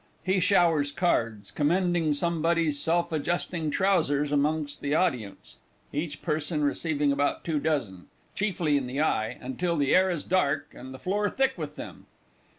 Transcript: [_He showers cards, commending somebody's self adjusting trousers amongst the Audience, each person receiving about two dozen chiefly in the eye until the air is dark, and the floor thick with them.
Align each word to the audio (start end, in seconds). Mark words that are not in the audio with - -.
[_He 0.27 0.41
showers 0.41 0.91
cards, 0.91 1.51
commending 1.51 2.15
somebody's 2.15 2.79
self 2.79 3.11
adjusting 3.11 3.69
trousers 3.69 4.31
amongst 4.31 4.81
the 4.81 4.95
Audience, 4.95 5.59
each 5.93 6.23
person 6.23 6.63
receiving 6.63 7.11
about 7.11 7.43
two 7.43 7.59
dozen 7.59 8.07
chiefly 8.33 8.77
in 8.77 8.87
the 8.87 8.99
eye 8.99 9.37
until 9.41 9.77
the 9.77 9.95
air 9.95 10.09
is 10.09 10.23
dark, 10.23 10.73
and 10.73 10.91
the 10.91 10.97
floor 10.97 11.29
thick 11.29 11.53
with 11.55 11.75
them. 11.75 12.07